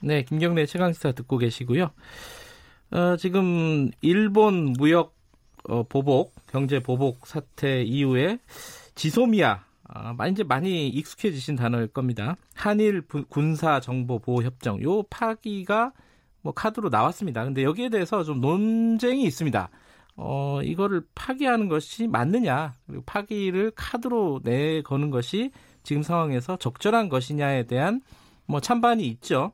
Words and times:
네, 0.00 0.22
김경래 0.22 0.66
최강 0.66 0.92
시사 0.92 1.12
듣고 1.12 1.38
계시고요. 1.38 1.90
어, 2.90 3.16
지금 3.16 3.90
일본 4.00 4.74
무역 4.74 5.14
어, 5.68 5.82
보복, 5.82 6.34
경제 6.46 6.80
보복 6.80 7.26
사태 7.26 7.82
이후에 7.82 8.38
지소미아 8.94 9.64
아, 9.88 10.26
이제 10.28 10.42
많이 10.42 10.88
익숙해지신 10.88 11.56
단어일 11.56 11.88
겁니다. 11.88 12.36
한일 12.54 13.02
군사 13.28 13.80
정보 13.80 14.18
보호 14.18 14.42
협정 14.42 14.82
요 14.82 15.02
파기가 15.04 15.92
뭐 16.42 16.52
카드로 16.52 16.90
나왔습니다. 16.90 17.44
근데 17.44 17.62
여기에 17.64 17.88
대해서 17.88 18.22
좀 18.22 18.40
논쟁이 18.40 19.24
있습니다. 19.24 19.70
어, 20.16 20.60
이거를 20.62 21.02
파기하는 21.14 21.68
것이 21.68 22.06
맞느냐, 22.06 22.74
그리고 22.86 23.02
파기를 23.06 23.72
카드로 23.74 24.40
내거는 24.44 25.10
것이 25.10 25.50
지금 25.82 26.02
상황에서 26.02 26.56
적절한 26.56 27.08
것이냐에 27.08 27.64
대한 27.64 28.00
뭐 28.46 28.60
찬반이 28.60 29.06
있죠. 29.08 29.52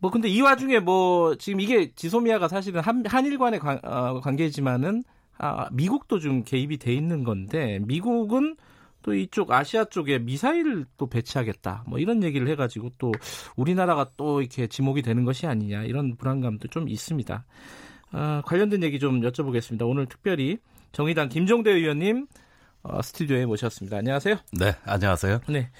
뭐 0.00 0.10
근데 0.10 0.28
이 0.28 0.40
와중에 0.40 0.80
뭐 0.80 1.34
지금 1.36 1.60
이게 1.60 1.92
지소미아가 1.94 2.48
사실은 2.48 2.80
한, 2.80 3.04
한일 3.06 3.38
간의 3.38 3.60
관, 3.60 3.78
어, 3.84 4.20
관계지만은 4.20 5.04
아, 5.38 5.68
미국도 5.72 6.18
좀 6.18 6.42
개입이 6.42 6.78
돼 6.78 6.92
있는 6.92 7.24
건데 7.24 7.78
미국은 7.82 8.56
또 9.02 9.14
이쪽 9.14 9.50
아시아 9.50 9.84
쪽에 9.84 10.18
미사일을 10.18 10.84
또 10.98 11.06
배치하겠다. 11.06 11.84
뭐 11.86 11.98
이런 11.98 12.22
얘기를 12.22 12.48
해가지고 12.48 12.90
또 12.98 13.12
우리나라가 13.56 14.10
또 14.16 14.42
이렇게 14.42 14.66
지목이 14.66 15.00
되는 15.02 15.24
것이 15.24 15.46
아니냐 15.46 15.84
이런 15.84 16.16
불안감도 16.16 16.68
좀 16.68 16.88
있습니다. 16.88 17.44
아, 18.12 18.42
관련된 18.44 18.82
얘기 18.82 18.98
좀 18.98 19.20
여쭤보겠습니다. 19.20 19.88
오늘 19.88 20.06
특별히 20.06 20.58
정의당 20.92 21.28
김종대 21.28 21.70
의원님 21.70 22.26
어, 22.82 23.02
스튜디오에 23.02 23.46
모셨습니다. 23.46 23.98
안녕하세요. 23.98 24.36
네, 24.58 24.74
안녕하세요. 24.84 25.40
네. 25.48 25.70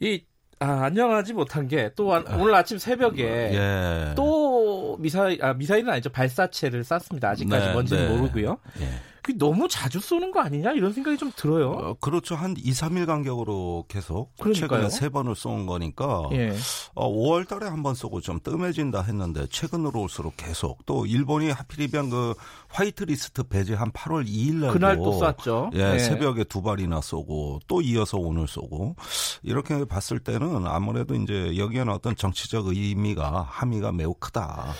이 0.00 0.22
아, 0.60 0.84
안녕하지 0.84 1.34
못한 1.34 1.68
게또 1.68 2.08
오늘 2.08 2.54
아침 2.54 2.78
새벽에 2.78 3.22
예. 3.22 4.14
또 4.16 4.96
미사일 4.98 5.42
아 5.44 5.54
미사일은 5.54 5.88
아니죠 5.92 6.10
발사체를 6.10 6.82
쐈습니다. 6.82 7.30
아직까지 7.30 7.66
네, 7.66 7.72
뭔지는 7.72 8.08
네. 8.08 8.16
모르고요. 8.16 8.58
예. 8.80 8.88
너무 9.36 9.68
자주 9.68 10.00
쏘는 10.00 10.30
거 10.30 10.40
아니냐 10.40 10.72
이런 10.72 10.92
생각이 10.92 11.16
좀 11.18 11.30
들어요. 11.36 11.70
어, 11.70 11.94
그렇죠. 12.00 12.34
한 12.34 12.54
2, 12.56 12.70
3일 12.70 13.06
간격으로 13.06 13.84
계속 13.88 14.34
그러니까요. 14.36 14.68
최근에 14.68 14.88
세 14.90 15.08
번을 15.08 15.34
쏜 15.34 15.66
거니까 15.66 16.28
예. 16.32 16.54
어, 16.94 17.10
5월 17.10 17.46
달에 17.48 17.66
한 17.66 17.82
번 17.82 17.94
쏘고 17.94 18.20
좀 18.20 18.40
뜸해진다 18.42 19.02
했는데 19.02 19.46
최근으로 19.50 20.00
올수록 20.02 20.36
계속 20.36 20.84
또 20.86 21.06
일본이 21.06 21.50
하필이면 21.50 22.10
그 22.10 22.34
화이트 22.68 23.04
리스트 23.04 23.42
배제한 23.44 23.92
8월 23.92 24.26
2일 24.26 24.54
날도 24.56 24.72
그날 24.74 24.96
또 24.96 25.12
쐈죠. 25.12 25.70
예, 25.74 25.94
예, 25.94 25.98
새벽에 25.98 26.44
두 26.44 26.62
발이나 26.62 27.00
쏘고 27.00 27.60
또 27.68 27.80
이어서 27.82 28.18
오늘 28.18 28.46
쏘고 28.48 28.96
이렇게 29.42 29.84
봤을 29.84 30.18
때는 30.18 30.66
아무래도 30.66 31.14
이제 31.14 31.56
여기에는 31.56 31.92
어떤 31.92 32.16
정치적 32.16 32.66
의미가 32.68 33.46
함의가 33.48 33.92
매우 33.92 34.14
크다. 34.14 34.74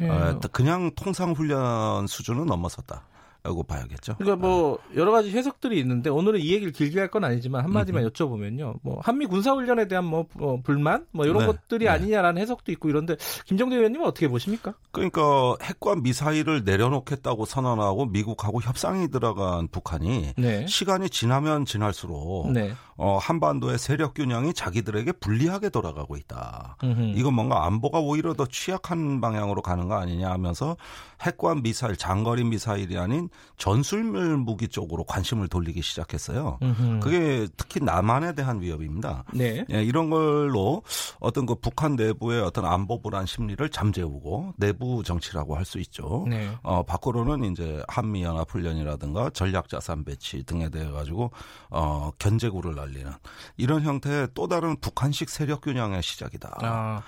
예. 0.00 0.08
어, 0.08 0.38
그냥 0.52 0.90
통상 0.96 1.32
훈련 1.32 2.06
수준은 2.06 2.46
넘어섰다. 2.46 3.06
라고 3.44 3.62
봐야겠죠. 3.62 4.16
그러니까 4.16 4.36
뭐 4.46 4.78
네. 4.90 4.96
여러 4.96 5.12
가지 5.12 5.30
해석들이 5.30 5.78
있는데 5.80 6.08
오늘은 6.08 6.40
이 6.40 6.50
얘기를 6.52 6.72
길게 6.72 6.98
할 6.98 7.04
건 7.14 7.24
아니지만 7.24 7.62
한마디만 7.62 8.02
음흠. 8.02 8.10
여쭤보면요. 8.12 8.78
뭐 8.82 8.98
한미 9.02 9.26
군사 9.26 9.52
훈련에 9.52 9.86
대한 9.86 10.06
뭐, 10.06 10.24
뭐 10.32 10.60
불만 10.64 11.06
뭐 11.12 11.26
이런 11.26 11.40
네. 11.40 11.46
것들이 11.46 11.84
네. 11.84 11.90
아니냐라는 11.90 12.40
해석도 12.40 12.72
있고 12.72 12.88
이런데 12.88 13.16
김정대 13.44 13.76
의원님은 13.76 14.06
어떻게 14.06 14.26
보십니까? 14.28 14.72
그러니까 14.90 15.20
핵과 15.62 15.96
미사일을 15.96 16.64
내려놓겠다고 16.64 17.44
선언하고 17.44 18.06
미국하고 18.06 18.62
협상이 18.62 19.10
들어간 19.10 19.68
북한이 19.68 20.32
네. 20.38 20.66
시간이 20.66 21.10
지나면 21.10 21.66
지날수록 21.66 22.50
네. 22.50 22.72
어, 22.96 23.18
한반도의 23.18 23.78
세력 23.78 24.14
균형이 24.14 24.54
자기들에게 24.54 25.12
불리하게 25.12 25.68
돌아가고 25.68 26.16
있다. 26.16 26.78
음흠. 26.82 27.12
이건 27.16 27.34
뭔가 27.34 27.66
안보가 27.66 27.98
오히려 27.98 28.32
더 28.32 28.46
취약한 28.46 29.20
방향으로 29.20 29.60
가는 29.60 29.86
거 29.88 29.96
아니냐 29.96 30.30
하면서 30.30 30.76
핵과 31.20 31.56
미사일, 31.56 31.96
장거리 31.96 32.44
미사일이 32.44 32.96
아닌 32.96 33.28
전술물 33.56 34.36
무기 34.38 34.68
쪽으로 34.68 35.04
관심을 35.04 35.48
돌리기 35.48 35.82
시작했어요. 35.82 36.58
음흠. 36.62 37.00
그게 37.00 37.46
특히 37.56 37.80
남한에 37.80 38.34
대한 38.34 38.60
위협입니다. 38.60 39.24
네. 39.32 39.64
예, 39.70 39.82
이런 39.82 40.10
걸로 40.10 40.82
어떤 41.20 41.46
그 41.46 41.54
북한 41.54 41.94
내부의 41.96 42.42
어떤 42.42 42.64
안보 42.64 43.00
불안 43.00 43.26
심리를 43.26 43.68
잠재우고 43.70 44.54
내부 44.56 45.02
정치라고 45.04 45.56
할 45.56 45.64
수 45.64 45.78
있죠. 45.78 46.26
네. 46.28 46.50
어, 46.62 46.82
밖으로는 46.82 47.50
이제 47.50 47.82
한미 47.88 48.22
연합 48.22 48.50
훈련이라든가 48.50 49.30
전략 49.30 49.68
자산 49.68 50.04
배치 50.04 50.42
등에 50.44 50.68
대해 50.68 50.90
가지고 50.90 51.30
어, 51.70 52.10
견제구를 52.18 52.74
날리는 52.74 53.10
이런 53.56 53.82
형태의 53.82 54.28
또 54.34 54.46
다른 54.46 54.76
북한식 54.76 55.30
세력 55.30 55.62
균형의 55.62 56.02
시작이다. 56.02 56.58
아. 56.60 57.02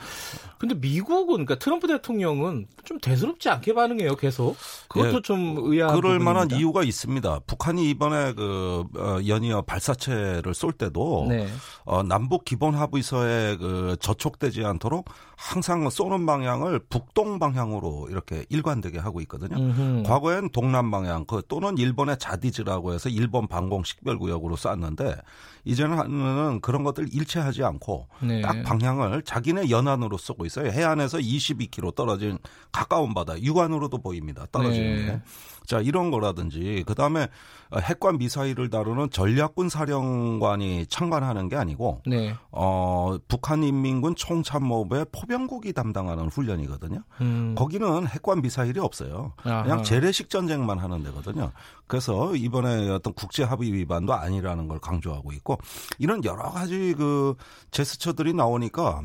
근데 0.59 0.75
미국은 0.75 1.45
그러니까 1.45 1.57
트럼프 1.59 1.87
대통령은 1.87 2.67
좀 2.85 2.99
대수롭지 2.99 3.49
않게 3.51 3.75
반응해요, 3.75 4.17
계속. 4.17 4.57
그것도 4.89 5.17
예, 5.19 5.21
좀 5.23 5.57
의아한 5.59 5.95
그럴. 6.19 6.35
만한 6.35 6.51
이유가 6.51 6.83
있습니다. 6.83 7.41
북한이 7.47 7.89
이번에 7.91 8.33
그 8.35 8.85
어, 8.97 9.19
연이어 9.27 9.63
발사체를 9.63 10.55
쏠 10.55 10.73
때도 10.73 11.27
네. 11.29 11.47
어, 11.85 12.03
남북 12.03 12.45
기본 12.45 12.75
합의서에 12.75 13.57
그 13.57 13.97
저촉되지 14.01 14.65
않도록 14.65 15.09
항상 15.37 15.89
쏘는 15.91 16.27
방향을 16.27 16.81
북동 16.89 17.39
방향으로 17.39 18.09
이렇게 18.11 18.45
일관되게 18.49 18.99
하고 18.99 19.21
있거든요. 19.23 19.57
음흠. 19.57 20.03
과거엔 20.05 20.51
동남 20.51 20.91
방향 20.91 21.25
그 21.27 21.43
또는 21.49 21.77
일본의 21.79 22.19
자디즈라고 22.19 22.95
해서 22.95 23.09
일본 23.09 23.47
방공 23.47 23.85
식별구역으로 23.85 24.57
쐈는데 24.57 25.17
이제는 25.65 26.61
그런 26.61 26.85
것들 26.85 27.13
일체하지 27.13 27.65
않고 27.65 28.09
네. 28.23 28.41
딱 28.41 28.63
방향을 28.63 29.23
자기네 29.23 29.69
연안으로 29.69 30.17
쏘고 30.17 30.47
있어요. 30.47 30.71
해안에서 30.71 31.19
22km 31.19 31.95
떨어진 31.95 32.39
가까운 32.73 33.15
바다 33.15 33.41
육안으로도 33.41 33.99
보입니다. 33.99 34.47
떨어지는 34.53 34.97
네. 34.97 35.07
게. 35.07 35.21
자, 35.67 35.81
이런 35.81 36.06
거라든지 36.11 36.85
그다음에 36.87 37.29
핵과 37.75 38.13
미사일을 38.13 38.71
다루는 38.71 39.11
전략군 39.11 39.69
사령관이 39.69 40.87
참관하는 40.87 41.49
게 41.49 41.57
아니고 41.57 42.03
네. 42.07 42.35
어, 42.51 43.17
북한 43.29 43.63
인민군 43.65 44.15
총참모부의 44.15 45.07
포병국이 45.13 45.73
담당하는 45.73 46.29
훈련이거든요. 46.29 47.03
음. 47.21 47.55
거기는 47.57 48.07
핵과 48.07 48.37
미사일이 48.37 48.81
없어요. 48.81 49.33
아하. 49.43 49.63
그냥 49.63 49.83
재래식 49.83 50.31
전쟁만 50.31 50.79
하는 50.79 51.03
데거든요. 51.03 51.53
그래서 51.87 52.35
이번에 52.35 52.89
어떤 52.91 53.13
국제 53.15 53.43
합의 53.43 53.73
위반도 53.73 54.15
아니라는 54.15 54.69
걸 54.69 54.79
강조하고 54.79 55.33
있고 55.33 55.59
이런 55.99 56.25
여러 56.25 56.51
가지 56.51 56.95
그 56.97 57.35
제스처들이 57.71 58.33
나오니까 58.33 59.03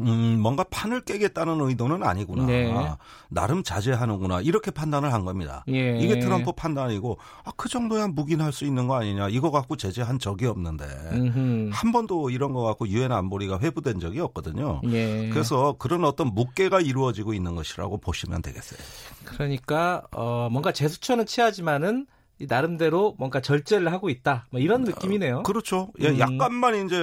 음, 0.00 0.40
뭔가 0.40 0.64
판을 0.64 1.02
깨겠다는 1.02 1.60
의도는 1.60 2.02
아니구나. 2.02 2.46
네. 2.46 2.72
나름 3.28 3.62
자제하는구나. 3.62 4.40
이렇게 4.40 4.70
판단을 4.70 5.12
한 5.12 5.24
겁니다. 5.24 5.64
예. 5.68 5.98
이게 5.98 6.18
트럼프 6.18 6.52
판단이고, 6.52 7.18
아, 7.44 7.52
그 7.56 7.68
정도야 7.68 8.08
묵인할 8.08 8.52
수 8.52 8.64
있는 8.64 8.88
거 8.88 8.96
아니냐. 8.96 9.28
이거 9.28 9.50
갖고 9.50 9.76
제재한 9.76 10.18
적이 10.18 10.46
없는데, 10.46 10.84
음흠. 11.12 11.70
한 11.72 11.92
번도 11.92 12.30
이런 12.30 12.52
거 12.52 12.62
갖고 12.62 12.88
유엔 12.88 13.12
안보리가 13.12 13.60
회부된 13.60 14.00
적이 14.00 14.20
없거든요. 14.20 14.80
예. 14.86 15.28
그래서 15.30 15.76
그런 15.78 16.04
어떤 16.04 16.34
묵계가 16.34 16.80
이루어지고 16.80 17.34
있는 17.34 17.54
것이라고 17.54 17.98
보시면 17.98 18.42
되겠어요. 18.42 18.80
그러니까, 19.24 20.02
어, 20.12 20.48
뭔가 20.50 20.72
제스처는 20.72 21.26
취하지만은 21.26 22.06
나름대로 22.40 23.14
뭔가 23.18 23.40
절제를 23.40 23.92
하고 23.92 24.10
있다. 24.10 24.46
뭐 24.50 24.60
이런 24.60 24.82
어, 24.82 24.84
느낌이네요. 24.86 25.42
그렇죠. 25.44 25.92
예, 26.00 26.08
음. 26.08 26.18
약간만 26.18 26.86
이제 26.86 26.96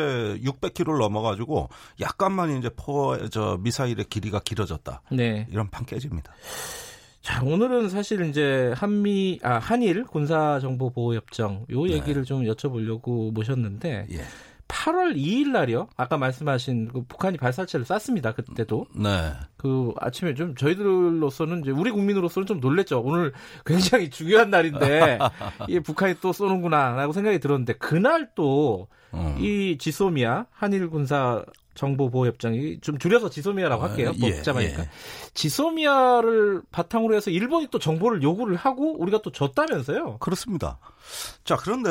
600km를 0.44 1.00
넘어가지고 1.00 1.69
약간만 2.00 2.57
이제 2.57 2.69
포, 2.75 3.18
저 3.30 3.57
미사일의 3.62 4.06
길이가 4.06 4.39
길어졌다. 4.39 5.01
네. 5.12 5.48
이런 5.50 5.69
판 5.69 5.86
깨집니다. 5.86 6.33
자, 7.22 7.44
오늘은 7.44 7.89
사실 7.89 8.28
이제 8.30 8.74
한미, 8.75 9.39
아, 9.44 9.60
한일 9.60 10.06
군사 10.06 10.60
정보 10.60 10.89
보호 10.89 11.13
협정 11.13 11.66
요 11.69 11.86
네. 11.86 11.94
얘기를 11.94 12.24
네. 12.24 12.28
좀 12.28 12.44
여쭤보려고 12.44 13.31
모셨는데. 13.31 14.07
예. 14.12 14.22
8월 14.71 15.15
2일 15.18 15.50
날이요. 15.50 15.89
아까 15.97 16.18
말씀하신 16.18 16.89
그 16.94 17.03
북한이 17.03 17.38
발사체를 17.38 17.85
쐈습니다. 17.85 18.31
그때도. 18.31 18.85
네. 18.95 19.33
그 19.57 19.94
아침에 20.00 20.33
좀 20.33 20.56
저희들로서는 20.56 21.62
이제 21.62 21.71
우리 21.71 21.91
국민으로서는 21.91 22.47
좀 22.47 22.59
놀랬죠. 22.62 23.01
오늘 23.01 23.33
굉장히 23.65 24.09
중요한 24.09 24.50
날인데 24.50 25.19
이 25.68 25.79
북한이 25.81 26.15
또 26.21 26.31
쏘는구나라고 26.31 27.12
생각이 27.12 27.39
들었는데 27.39 27.73
그날 27.73 28.33
또이 28.33 28.88
음. 29.13 29.77
지소미아 29.77 30.45
한일 30.51 30.89
군사 30.89 31.44
정보보호협정이 31.75 32.79
좀 32.81 32.97
줄여서 32.97 33.29
지소미아라고 33.29 33.83
아, 33.83 33.89
할게요. 33.89 34.13
뭐 34.19 34.29
예, 34.29 34.35
복잡하니까. 34.35 34.83
예. 34.83 34.89
지소미아를 35.33 36.62
바탕으로 36.71 37.15
해서 37.15 37.31
일본이 37.31 37.68
또 37.71 37.79
정보를 37.79 38.21
요구를 38.21 38.56
하고 38.56 38.97
우리가 39.00 39.21
또 39.21 39.31
줬다면서요? 39.31 40.18
그렇습니다. 40.19 40.79
자, 41.44 41.56
그런데 41.56 41.89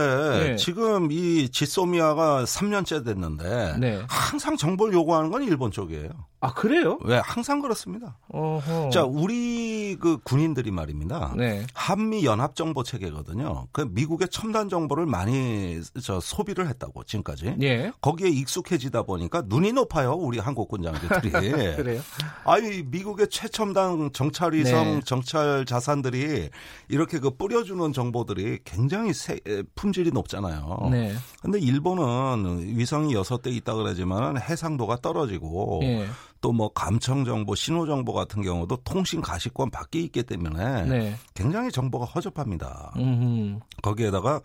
네. 0.51 0.57
지금 0.57 1.11
이 1.11 1.49
지소미아가 1.51 2.45
3년째 2.45 3.05
됐는데 3.05 3.77
네. 3.79 4.03
항상 4.09 4.57
정보를 4.57 4.93
요구하는 4.95 5.31
건 5.31 5.43
일본 5.43 5.71
쪽이에요. 5.71 6.11
아, 6.43 6.55
그래요? 6.55 6.99
왜? 7.05 7.21
항상 7.23 7.61
그렇습니다. 7.61 8.17
어허. 8.33 8.89
자, 8.91 9.05
우리 9.05 9.97
그 10.01 10.19
군인들이 10.23 10.71
말입니다. 10.71 11.35
네. 11.37 11.67
한미 11.75 12.25
연합 12.25 12.57
정보 12.57 12.83
체계거든요. 12.83 13.69
그 13.73 13.87
미국의 13.91 14.29
첨단 14.31 14.71
정보를 14.71 15.05
많이 15.05 15.81
저 16.03 16.19
소비를 16.19 16.67
했다고 16.69 17.05
지금까지. 17.05 17.57
예. 17.61 17.93
거기에 18.01 18.29
익숙해지다 18.31 19.03
보니까 19.03 19.43
눈이 19.47 19.73
높아요. 19.75 20.13
우리 20.15 20.39
한국 20.39 20.69
군장들이. 20.69 21.31
그래요? 21.77 22.01
아니, 22.45 22.85
미국의 22.85 23.29
최첨단 23.29 24.11
정찰 24.15 24.55
위성 24.55 24.97
네. 24.97 25.01
정찰 25.05 25.67
자산들이 25.67 26.49
이렇게 26.89 27.19
그 27.19 27.31
뿌려주는 27.37 27.93
정보들이 27.93 28.61
굉장히 28.65 29.13
세, 29.13 29.41
품질이 29.75 30.11
높잖아요. 30.13 30.89
네. 30.91 31.13
근데 31.43 31.59
일본은 31.59 32.63
위성이 32.79 33.15
6대 33.15 33.53
있다 33.57 33.75
그러지만 33.75 34.41
해상도가 34.41 34.97
떨어지고 35.03 35.81
예. 35.83 36.07
또 36.41 36.53
뭐 36.53 36.73
감청 36.73 37.25
정보, 37.25 37.55
신호 37.55 37.87
정보 37.87 38.13
같은 38.13 38.43
경우도 38.43 38.79
통신 38.85 39.21
가시권 39.21 39.71
밖에 39.71 40.01
있기 40.01 40.25
때문에 40.25 40.85
네. 40.85 41.17
굉장히 41.35 41.71
정보가 41.71 42.05
허접합니다. 42.07 42.93
음흠. 42.97 43.61
거기에다가 43.83 44.41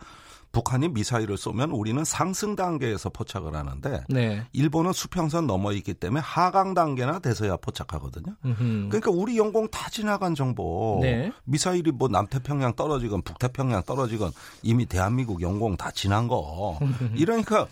북한이 0.51 0.87
미사일을 0.87 1.37
쏘면 1.37 1.71
우리는 1.71 2.01
상승 2.05 2.55
단계에서 2.55 3.09
포착을 3.09 3.53
하는데 3.55 4.05
네. 4.07 4.47
일본은 4.53 4.93
수평선 4.93 5.47
넘어 5.47 5.73
있기 5.73 5.93
때문에 5.93 6.21
하강 6.23 6.73
단계나 6.73 7.19
돼서야 7.19 7.57
포착하거든요. 7.57 8.33
음흠. 8.45 8.87
그러니까 8.87 9.11
우리 9.11 9.37
영공 9.37 9.67
다 9.67 9.89
지나간 9.89 10.33
정보 10.33 10.99
네. 11.01 11.33
미사일이 11.43 11.91
뭐 11.91 12.07
남태평양 12.07 12.75
떨어지건 12.75 13.23
북태평양 13.23 13.83
떨어지건 13.83 14.31
이미 14.63 14.85
대한민국 14.85 15.41
영공 15.41 15.75
다 15.75 15.91
지난 15.91 16.29
거 16.29 16.79
이러니까 17.15 17.67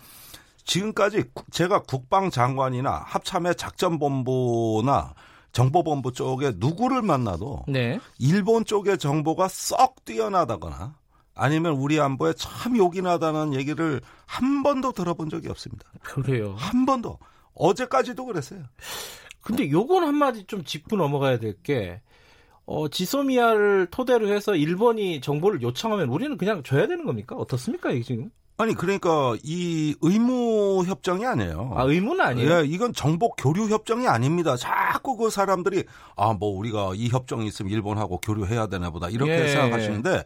지금까지 0.64 1.24
제가 1.50 1.82
국방장관이나 1.82 2.90
합참의 3.06 3.54
작전본부나 3.56 5.14
정보본부 5.52 6.12
쪽에 6.12 6.52
누구를 6.56 7.02
만나도 7.02 7.64
네. 7.68 8.00
일본 8.18 8.64
쪽의 8.64 8.98
정보가 8.98 9.48
썩 9.48 10.04
뛰어나다거나 10.04 10.96
아니면 11.34 11.74
우리 11.74 12.00
안보에 12.00 12.32
참 12.34 12.76
요긴하다는 12.76 13.54
얘기를 13.54 14.00
한 14.26 14.62
번도 14.62 14.92
들어본 14.92 15.30
적이 15.30 15.50
없습니다. 15.50 15.84
그래요? 16.02 16.54
한 16.56 16.86
번도. 16.86 17.18
어제까지도 17.54 18.24
그랬어요. 18.24 18.62
근데 19.40 19.70
요건 19.70 20.04
한마디 20.04 20.44
좀 20.44 20.64
짚고 20.64 20.96
넘어가야 20.96 21.38
될 21.38 21.54
게, 21.62 22.00
어, 22.66 22.88
지소미아를 22.88 23.88
토대로 23.90 24.28
해서 24.28 24.56
일본이 24.56 25.20
정보를 25.20 25.60
요청하면 25.62 26.08
우리는 26.08 26.36
그냥 26.38 26.62
줘야 26.62 26.86
되는 26.86 27.04
겁니까? 27.04 27.36
어떻습니까, 27.36 27.90
이게 27.90 28.02
지금? 28.02 28.30
아니 28.56 28.74
그러니까 28.74 29.34
이 29.42 29.96
의무 30.00 30.84
협정이 30.86 31.26
아니에요. 31.26 31.72
아 31.74 31.82
의무는 31.82 32.24
아니에요. 32.24 32.60
예, 32.60 32.64
이건 32.64 32.92
정보 32.92 33.30
교류 33.30 33.68
협정이 33.68 34.06
아닙니다. 34.06 34.56
자꾸 34.56 35.16
그 35.16 35.28
사람들이 35.30 35.84
아 36.16 36.32
뭐 36.34 36.56
우리가 36.56 36.92
이 36.94 37.08
협정이 37.08 37.46
있으면 37.46 37.72
일본하고 37.72 38.18
교류해야 38.18 38.66
되나 38.68 38.90
보다 38.90 39.08
이렇게 39.08 39.32
예. 39.44 39.48
생각하시는데 39.48 40.22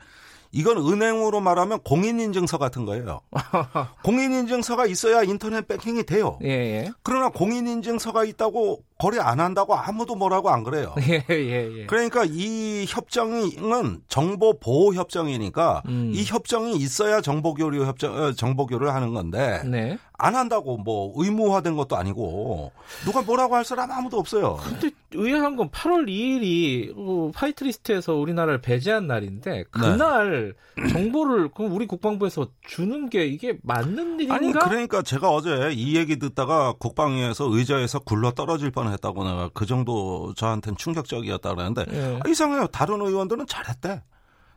이건 0.52 0.78
은행으로 0.78 1.40
말하면 1.40 1.80
공인인증서 1.80 2.56
같은 2.58 2.84
거예요. 2.86 3.20
공인인증서가 4.04 4.86
있어야 4.86 5.22
인터넷 5.22 5.66
뱅킹이 5.66 6.04
돼요. 6.04 6.38
예, 6.42 6.48
예. 6.48 6.90
그러나 7.02 7.28
공인인증서가 7.30 8.24
있다고 8.24 8.82
거래 8.98 9.18
안 9.20 9.38
한다고 9.38 9.76
아무도 9.76 10.16
뭐라고 10.16 10.50
안 10.50 10.64
그래요. 10.64 10.92
예, 11.08 11.24
예, 11.30 11.78
예. 11.78 11.86
그러니까 11.86 12.24
이 12.26 12.84
협정은 12.88 14.00
정보 14.08 14.58
보호 14.58 14.92
협정이니까 14.92 15.82
음. 15.86 16.10
이 16.12 16.24
협정이 16.24 16.74
있어야 16.76 17.20
정보 17.20 17.54
교류 17.54 17.84
협정 17.86 18.16
어, 18.16 18.32
정보 18.32 18.66
교류를 18.66 18.92
하는 18.92 19.14
건데 19.14 19.62
네. 19.64 19.98
안 20.20 20.34
한다고 20.34 20.76
뭐 20.78 21.12
의무화된 21.14 21.76
것도 21.76 21.96
아니고 21.96 22.72
누가 23.04 23.22
뭐라고 23.22 23.54
할 23.54 23.64
사람 23.64 23.92
아무도 23.92 24.18
없어요. 24.18 24.58
근데 24.64 24.90
의아한 25.12 25.54
건 25.54 25.70
8월 25.70 26.08
2일이 26.08 26.92
어, 26.96 27.30
화이트리스트에서 27.36 28.14
우리나라를 28.14 28.60
배제한 28.60 29.06
날인데 29.06 29.64
그날 29.70 30.54
네. 30.76 30.88
정보를 30.88 31.50
그럼 31.54 31.72
우리 31.72 31.86
국방부에서 31.86 32.48
주는 32.66 33.08
게 33.08 33.26
이게 33.26 33.58
맞는 33.62 34.18
일인가? 34.18 34.34
아니 34.34 34.52
그러니까 34.52 35.02
제가 35.02 35.30
어제 35.30 35.70
이 35.72 35.96
얘기 35.96 36.18
듣다가 36.18 36.74
국방위에서 36.80 37.48
의자에서 37.48 38.00
굴러 38.00 38.32
떨어질 38.32 38.72
뻔 38.72 38.87
했다고 38.92 39.24
내가 39.24 39.50
그 39.54 39.66
정도 39.66 40.32
저한테는 40.34 40.76
충격적이었다 40.76 41.54
그러는데 41.54 41.84
예. 41.92 42.20
아, 42.24 42.28
이상해요. 42.28 42.66
다른 42.68 43.00
의원들은 43.00 43.46
잘했대. 43.46 44.02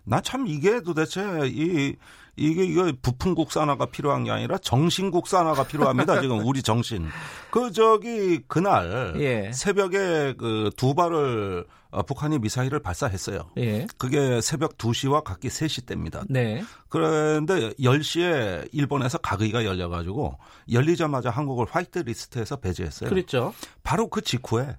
나 0.03 0.19
참 0.21 0.47
이게 0.47 0.81
도대체 0.81 1.21
이 1.45 1.95
이게 2.35 2.63
이거 2.63 2.91
부품 3.03 3.35
국산화가 3.35 3.85
필요한 3.87 4.23
게 4.23 4.31
아니라 4.31 4.57
정신 4.57 5.11
국산화가 5.11 5.63
필요합니다. 5.65 6.21
지금 6.21 6.39
우리 6.47 6.63
정신. 6.63 7.07
그 7.51 7.71
저기 7.71 8.39
그날 8.47 9.13
예. 9.17 9.51
새벽에 9.53 10.33
그 10.37 10.71
두 10.77 10.95
발을 10.95 11.65
어, 11.91 12.03
북한이 12.03 12.39
미사일을 12.39 12.79
발사했어요. 12.79 13.51
예. 13.57 13.85
그게 13.97 14.39
새벽 14.41 14.77
2시와 14.77 15.23
각기 15.23 15.49
3시 15.49 15.85
때입니다. 15.85 16.23
네. 16.29 16.63
그런데 16.87 17.71
10시에 17.73 18.69
일본에서 18.71 19.17
각의가 19.17 19.65
열려가지고 19.65 20.37
열리자마자 20.71 21.29
한국을 21.29 21.67
화이트 21.69 21.99
리스트에서 21.99 22.55
배제했어요. 22.55 23.09
그렇죠. 23.09 23.53
바로 23.83 24.07
그 24.07 24.21
직후에 24.21 24.77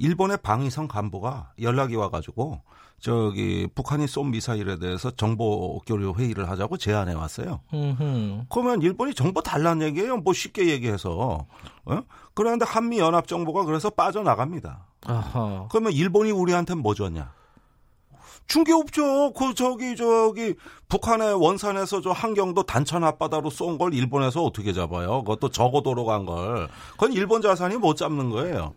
일본의 0.00 0.38
방위성 0.42 0.88
간부가 0.88 1.52
연락이 1.60 1.94
와가지고 1.94 2.62
저기 3.00 3.68
북한이 3.74 4.06
쏜 4.06 4.30
미사일에 4.30 4.78
대해서 4.78 5.10
정보 5.10 5.78
교류 5.86 6.14
회의를 6.16 6.48
하자고 6.50 6.78
제안해 6.78 7.14
왔어요. 7.14 7.60
음흠. 7.72 8.44
그러면 8.48 8.80
일본이 8.82 9.14
정보 9.14 9.42
달라는 9.42 9.86
얘기예요. 9.88 10.16
뭐 10.18 10.32
쉽게 10.32 10.68
얘기해서. 10.68 11.46
어? 11.84 12.02
그런데 12.34 12.64
한미 12.66 12.98
연합 12.98 13.26
정보가 13.28 13.64
그래서 13.64 13.90
빠져나갑니다. 13.90 14.86
아하. 15.06 15.68
그러면 15.70 15.92
일본이 15.92 16.30
우리한테 16.30 16.74
뭐 16.74 16.94
줬냐? 16.94 17.32
준게 18.46 18.72
없죠. 18.72 19.32
그 19.34 19.54
저기 19.54 19.96
저기 19.96 20.54
북한의 20.88 21.34
원산에서 21.34 22.00
저 22.00 22.10
한경도 22.10 22.64
단천 22.64 23.04
앞바다로 23.04 23.48
쏜 23.50 23.78
걸 23.78 23.94
일본에서 23.94 24.42
어떻게 24.42 24.72
잡아요? 24.72 25.22
그것도 25.24 25.50
저고도로 25.50 26.04
간 26.06 26.26
걸. 26.26 26.68
그건 26.92 27.12
일본 27.12 27.42
자산이 27.42 27.76
못 27.76 27.96
잡는 27.96 28.30
거예요. 28.30 28.74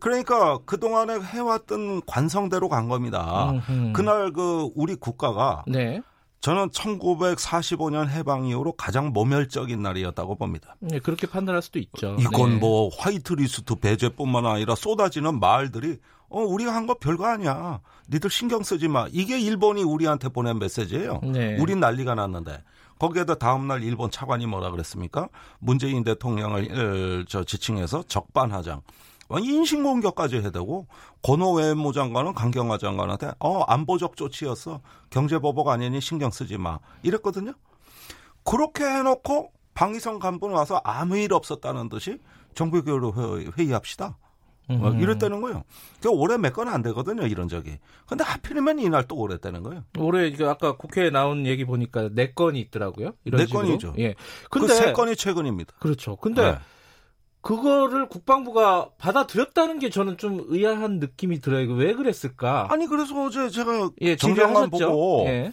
그러니까 0.00 0.58
그동안에 0.64 1.20
해왔던 1.20 2.02
관성대로 2.06 2.68
간 2.68 2.88
겁니다. 2.88 3.50
음흠. 3.50 3.92
그날 3.92 4.32
그 4.32 4.70
우리 4.74 4.94
국가가 4.94 5.62
네. 5.66 6.02
저는 6.40 6.70
1945년 6.70 8.08
해방 8.08 8.46
이후로 8.46 8.72
가장 8.72 9.12
모멸적인 9.12 9.82
날이었다고 9.82 10.36
봅니다. 10.36 10.74
네, 10.80 10.98
그렇게 10.98 11.26
판단할 11.26 11.60
수도 11.60 11.78
있죠. 11.78 12.16
이건 12.18 12.52
네. 12.54 12.56
뭐 12.56 12.88
화이트리스트 12.96 13.74
배제뿐만 13.76 14.46
아니라 14.46 14.74
쏟아지는 14.74 15.38
말들이 15.38 15.98
어 16.30 16.40
우리가 16.40 16.74
한 16.74 16.86
거 16.86 16.94
별거 16.94 17.26
아니야. 17.26 17.80
니들 18.08 18.30
신경 18.30 18.62
쓰지 18.62 18.88
마. 18.88 19.06
이게 19.12 19.38
일본이 19.38 19.82
우리한테 19.82 20.28
보낸 20.30 20.58
메시지예요. 20.58 21.20
네. 21.24 21.56
우린 21.60 21.78
난리가 21.80 22.14
났는데 22.14 22.62
거기에다 22.98 23.34
다음날 23.34 23.82
일본 23.82 24.10
차관이 24.10 24.46
뭐라 24.46 24.70
그랬습니까? 24.70 25.28
문재인 25.58 26.04
대통령을 26.04 27.26
저 27.28 27.44
지칭해서 27.44 28.04
적반하장. 28.04 28.80
인신 29.38 29.82
공격까지 29.84 30.36
해대고 30.38 30.86
권호 31.22 31.52
외무 31.54 31.92
장관은 31.92 32.34
강경화 32.34 32.78
장관한테 32.78 33.30
어 33.38 33.62
안보적 33.62 34.16
조치였어 34.16 34.80
경제보복 35.10 35.68
아니니 35.68 36.00
신경 36.00 36.30
쓰지 36.30 36.58
마 36.58 36.78
이랬거든요. 37.02 37.52
그렇게 38.44 38.84
해놓고 38.84 39.52
방위성 39.74 40.18
간부는 40.18 40.56
와서 40.56 40.80
아무 40.84 41.16
일 41.16 41.32
없었다는 41.32 41.88
듯이 41.88 42.18
정부교류 42.54 43.52
회의합시다. 43.56 44.16
음. 44.70 45.00
이랬다는 45.00 45.40
거예요. 45.40 45.64
그 46.00 46.08
올해 46.10 46.36
몇 46.38 46.52
건 46.54 46.68
안 46.68 46.80
되거든요, 46.82 47.26
이런 47.26 47.48
적이. 47.48 47.78
근데 48.06 48.22
하필이면 48.22 48.78
이날 48.78 49.06
또 49.08 49.16
오랬다는 49.16 49.62
거예요. 49.64 49.82
올해 49.98 50.32
아까 50.46 50.76
국회에 50.76 51.10
나온 51.10 51.44
얘기 51.44 51.64
보니까 51.64 52.08
네 52.12 52.32
건이 52.32 52.60
있더라고요. 52.60 53.12
이런 53.24 53.38
네 53.40 53.46
식으로. 53.46 53.66
건이죠. 53.66 53.94
예. 53.98 54.14
근데 54.48 54.68
그 54.68 54.74
세 54.74 54.92
건이 54.92 55.16
최근입니다. 55.16 55.74
그렇죠. 55.80 56.14
근데 56.16 56.52
네. 56.52 56.58
그거를 57.42 58.08
국방부가 58.08 58.90
받아들였다는 58.98 59.78
게 59.78 59.88
저는 59.88 60.18
좀 60.18 60.44
의아한 60.48 60.98
느낌이 60.98 61.40
들어요. 61.40 61.72
왜 61.72 61.94
그랬을까? 61.94 62.68
아니 62.70 62.86
그래서 62.86 63.24
어제 63.24 63.48
제가 63.48 63.90
예, 64.02 64.16
정경만 64.16 64.70
보고 64.70 65.24
예. 65.26 65.52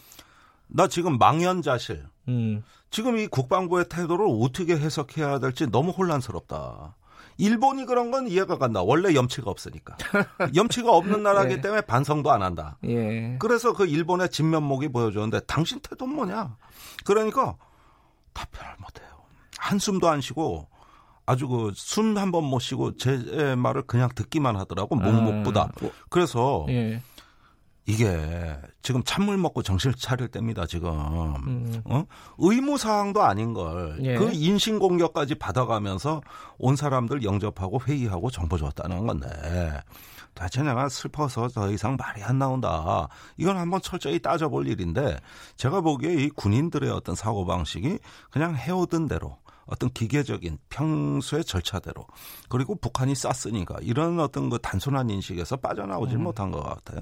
나 0.68 0.88
지금 0.88 1.18
망연자실. 1.18 2.04
음. 2.28 2.64
지금 2.90 3.18
이 3.18 3.28
국방부의 3.28 3.86
태도를 3.90 4.26
어떻게 4.42 4.76
해석해야 4.76 5.40
될지 5.40 5.68
너무 5.70 5.92
혼란스럽다. 5.92 6.96
일본이 7.38 7.86
그런 7.86 8.12
건 8.12 8.28
이해가 8.28 8.58
간다. 8.58 8.82
원래 8.82 9.14
염치가 9.14 9.50
없으니까. 9.50 9.96
염치가 10.56 10.92
없는 10.92 11.24
나라기 11.24 11.54
예. 11.54 11.62
때문에 11.62 11.82
반성도 11.82 12.32
안 12.32 12.42
한다. 12.42 12.78
예. 12.86 13.38
그래서 13.40 13.74
그 13.74 13.86
일본의 13.86 14.30
진면목이 14.30 14.90
보여주는데 14.90 15.42
당신 15.42 15.80
태도는 15.80 16.16
뭐냐? 16.16 16.58
그러니까 17.06 17.56
답변을 18.34 18.76
못해요. 18.80 19.08
한숨도 19.58 20.08
안 20.10 20.22
쉬고 20.22 20.68
아주 21.28 21.48
그 21.48 21.72
숨 21.76 22.18
한 22.18 22.32
번 22.32 22.46
못 22.46 22.60
쉬고 22.60 22.96
제 22.98 23.56
말을 23.56 23.84
그냥 23.84 24.10
듣기만 24.16 24.56
하더라고 24.56 24.96
묵묵부다. 24.96 25.62
아, 25.62 25.70
뭐, 25.82 25.92
그래서 26.10 26.66
예. 26.70 27.02
이게 27.86 28.58
지금 28.82 29.02
찬물 29.06 29.38
먹고 29.38 29.62
정신 29.62 29.94
차릴 29.98 30.28
때입니다, 30.28 30.66
지금. 30.66 30.90
음. 31.48 31.82
어? 31.86 32.04
의무 32.38 32.78
사항도 32.78 33.22
아닌 33.24 33.54
걸. 33.54 33.98
예. 34.02 34.16
그 34.18 34.30
인신 34.34 34.78
공격까지 34.80 35.36
받아가면서 35.36 36.22
온 36.58 36.76
사람들 36.76 37.24
영접하고 37.24 37.80
회의하고 37.86 38.30
정보 38.30 38.58
줬다는 38.58 39.06
건데. 39.08 39.28
대체 40.36 40.62
내가 40.64 40.88
슬퍼서 40.90 41.48
더 41.48 41.72
이상 41.72 41.96
말이 41.98 42.22
안 42.24 42.38
나온다. 42.40 43.08
이건 43.38 43.58
한번 43.58 43.82
철저히 43.82 44.20
따져볼 44.20 44.68
일인데 44.68 45.18
제가 45.56 45.82
보기에 45.82 46.14
이 46.14 46.30
군인들의 46.30 46.90
어떤 46.92 47.16
사고방식이 47.16 47.98
그냥 48.30 48.56
해오던 48.56 49.08
대로 49.08 49.38
어떤 49.68 49.90
기계적인 49.92 50.58
평소의 50.70 51.44
절차대로 51.44 52.06
그리고 52.50 52.76
북한이 52.76 53.14
쐈으니까 53.16 53.78
이런 53.82 54.20
어떤 54.20 54.50
그 54.50 54.58
단순한 54.60 55.10
인식에서 55.10 55.58
빠져나오질 55.58 56.18
음. 56.18 56.24
못한 56.24 56.52
것 56.52 56.62
같아요. 56.64 57.02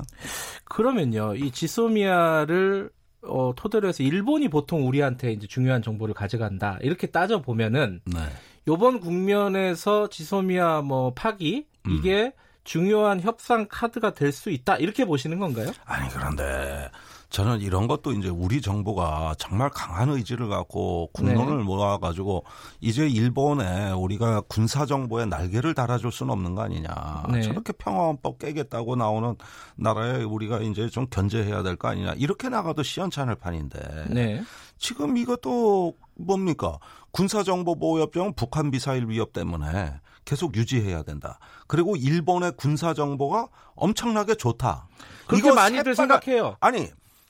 그러면요, 0.66 1.36
이 1.36 1.52
지소미아를 1.52 2.90
어, 3.28 3.54
토대로 3.56 3.88
해서 3.88 4.04
일본이 4.04 4.50
보통 4.50 4.88
우리한테 4.88 5.32
이제 5.32 5.48
중요한 5.48 5.82
정보를 5.82 6.14
가져간다 6.14 6.78
이렇게 6.82 7.08
따져 7.08 7.42
보면은 7.42 8.02
네. 8.06 8.20
요번 8.68 9.00
국면에서 9.00 10.10
지소미아 10.10 10.82
뭐 10.82 11.14
파기 11.14 11.66
이게 11.88 12.26
음. 12.26 12.32
중요한 12.64 13.22
협상 13.22 13.68
카드가 13.70 14.14
될 14.14 14.32
수 14.32 14.50
있다 14.50 14.78
이렇게 14.78 15.06
보시는 15.06 15.40
건가요? 15.40 15.72
아니 15.86 16.10
그런데 16.10 16.90
저는 17.30 17.60
이런 17.62 17.88
것도 17.88 18.14
이제 18.14 18.30
우리 18.30 18.62
정부가 18.62 19.36
정말 19.38 19.70
강한 19.70 20.10
의지를 20.10 20.48
갖고 20.48 21.10
국론을 21.14 21.58
네. 21.58 21.64
모아가지고 21.64 22.46
이제 22.80 23.08
일본에 23.08 23.92
우리가 23.92 24.42
군사 24.42 24.86
정보에 24.86 25.26
날개를 25.26 25.74
달아줄 25.74 26.12
수는 26.12 26.32
없는 26.32 26.56
거 26.56 26.62
아니냐. 26.62 27.24
네. 27.32 27.42
저렇게 27.42 27.74
평화헌법 27.74 28.40
깨겠다고 28.40 28.96
나오는 28.96 29.36
나라에 29.76 30.24
우리가 30.24 30.60
이제 30.60 30.88
좀 30.90 31.08
견제해야 31.08 31.64
될 31.64 31.76
거 31.76 31.90
아니냐. 31.90 32.14
이렇게 32.14 32.48
나가도 32.48 32.84
시원찮을 32.84 33.36
판인데. 33.36 34.06
네. 34.10 34.42
지금 34.78 35.18
이것도 35.18 35.94
뭡니까? 36.16 36.80
군사정보보호협정은 37.12 38.34
북한 38.36 38.72
미사일 38.72 39.08
위협 39.10 39.34
때문에 39.34 40.00
계속 40.24 40.56
유지해야 40.56 41.04
된다. 41.04 41.40
그리고 41.68 41.96
일본의 41.96 42.54
군사정보가 42.58 43.48
엄청나게 43.76 44.36
좋다. 44.36 44.88
그렇게 45.28 45.52
많이들 45.52 45.96
생각해요. 45.96 46.56
아니 46.60 46.88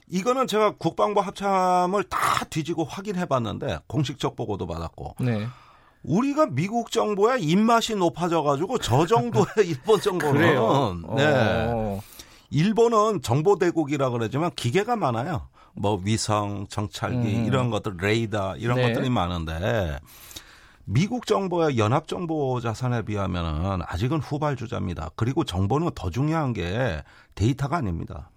이거는 0.07 0.47
제가 0.47 0.75
국방부 0.77 1.19
합참을 1.21 2.03
다 2.05 2.45
뒤지고 2.49 2.83
확인해 2.83 3.25
봤는데 3.25 3.79
공식적 3.87 4.35
보고도 4.35 4.67
받았고. 4.67 5.15
네. 5.19 5.47
우리가 6.03 6.47
미국 6.51 6.91
정부의 6.91 7.43
입맛이 7.43 7.95
높아져 7.95 8.43
가지고 8.43 8.77
저 8.77 9.05
정도의 9.07 9.45
일본 9.65 9.99
정보는 9.99 10.41
네. 11.15 11.35
어. 11.71 11.99
일본은 12.51 13.21
정보 13.23 13.57
대국이라 13.57 14.11
그러지만 14.11 14.51
기계가 14.55 14.95
많아요. 14.95 15.47
뭐 15.73 15.99
위성, 16.03 16.67
정찰기 16.69 17.35
음. 17.35 17.45
이런 17.45 17.69
것들 17.69 17.97
레이더 17.97 18.57
이런 18.57 18.77
네. 18.77 18.87
것들이 18.93 19.09
많은데 19.09 19.99
미국 20.85 21.25
정보의 21.25 21.77
연합 21.79 22.07
정보 22.07 22.61
자산에 22.61 23.01
비하면은 23.01 23.81
아직은 23.85 24.19
후발주자입니다. 24.19 25.09
그리고 25.15 25.43
정보는 25.43 25.89
더 25.95 26.11
중요한 26.11 26.53
게 26.53 27.03
데이터가 27.33 27.77
아닙니다. 27.77 28.29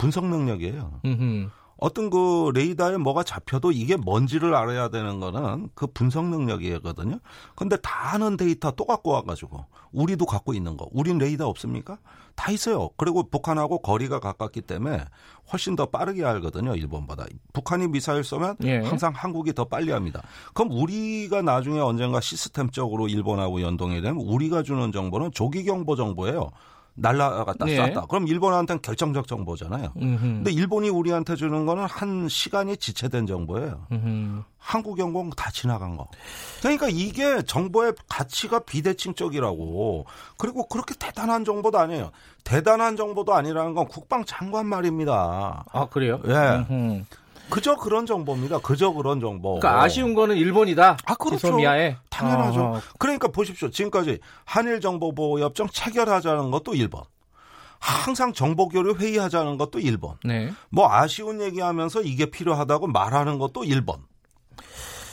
분석 0.00 0.24
능력이에요. 0.24 1.00
음흠. 1.04 1.50
어떤 1.76 2.10
그 2.10 2.50
레이더에 2.54 2.98
뭐가 2.98 3.22
잡혀도 3.22 3.72
이게 3.72 3.96
뭔지를 3.96 4.54
알아야 4.54 4.88
되는 4.88 5.18
거는 5.18 5.70
그 5.74 5.86
분석 5.86 6.26
능력이거든요. 6.26 7.18
근데 7.56 7.76
다 7.78 8.14
아는 8.14 8.36
데이터 8.36 8.70
또 8.70 8.84
갖고 8.84 9.10
와가지고 9.10 9.64
우리도 9.92 10.26
갖고 10.26 10.52
있는 10.54 10.76
거. 10.76 10.88
우린 10.92 11.18
레이더 11.18 11.48
없습니까? 11.48 11.98
다 12.34 12.50
있어요. 12.52 12.90
그리고 12.96 13.28
북한하고 13.28 13.78
거리가 13.78 14.20
가깝기 14.20 14.62
때문에 14.62 15.04
훨씬 15.52 15.76
더 15.76 15.86
빠르게 15.86 16.24
알거든요. 16.24 16.76
일본보다. 16.76 17.26
북한이 17.52 17.88
미사일 17.88 18.24
쏘면 18.24 18.56
예. 18.64 18.78
항상 18.78 19.12
한국이 19.14 19.54
더 19.54 19.64
빨리 19.64 19.90
합니다. 19.90 20.22
그럼 20.54 20.72
우리가 20.72 21.42
나중에 21.42 21.80
언젠가 21.80 22.20
시스템적으로 22.20 23.08
일본하고 23.08 23.62
연동이 23.62 24.00
되면 24.00 24.16
우리가 24.22 24.62
주는 24.62 24.92
정보는 24.92 25.32
조기 25.32 25.64
경보 25.64 25.96
정보예요. 25.96 26.50
날라갔다 26.94 27.64
네. 27.64 27.76
쐈다. 27.76 28.06
그럼 28.06 28.26
일본한테는 28.28 28.82
결정적 28.82 29.26
정보잖아요. 29.26 29.92
음흠. 29.96 30.20
근데 30.20 30.52
일본이 30.52 30.88
우리한테 30.88 31.36
주는 31.36 31.66
거는 31.66 31.84
한 31.84 32.28
시간이 32.28 32.76
지체된 32.76 33.26
정보예요. 33.26 33.86
음흠. 33.92 34.42
한국 34.58 34.98
연공 34.98 35.30
다 35.30 35.50
지나간 35.50 35.96
거. 35.96 36.08
그러니까 36.60 36.88
이게 36.90 37.42
정보의 37.42 37.94
가치가 38.08 38.58
비대칭적이라고. 38.60 40.04
그리고 40.36 40.68
그렇게 40.68 40.94
대단한 40.98 41.44
정보도 41.44 41.78
아니에요. 41.78 42.10
대단한 42.44 42.96
정보도 42.96 43.34
아니라는 43.34 43.74
건 43.74 43.86
국방장관 43.88 44.66
말입니다. 44.66 45.64
아 45.72 45.86
그래요? 45.86 46.20
예. 46.26 46.32
음흠. 46.32 47.04
그저 47.50 47.76
그런 47.76 48.06
정보입니다. 48.06 48.60
그저 48.60 48.92
그런 48.92 49.20
정보. 49.20 49.58
그러니까 49.58 49.82
아쉬운 49.82 50.14
거는 50.14 50.36
일본이다. 50.36 50.96
아, 51.04 51.14
그렇죠. 51.14 51.54
미아에 51.56 51.96
당연하죠. 52.08 52.60
어. 52.60 52.80
그러니까 52.98 53.28
보십시오. 53.28 53.70
지금까지 53.70 54.20
한일 54.44 54.80
정보보호협정 54.80 55.68
체결하자는 55.68 56.50
것도 56.50 56.74
일본. 56.74 57.02
항상 57.78 58.32
정보 58.32 58.68
교류 58.68 58.94
회의하자는 58.94 59.56
것도 59.56 59.80
일본. 59.80 60.16
네. 60.24 60.52
뭐 60.70 60.92
아쉬운 60.92 61.40
얘기하면서 61.40 62.02
이게 62.02 62.26
필요하다고 62.26 62.88
말하는 62.88 63.38
것도 63.38 63.64
일본. 63.64 64.04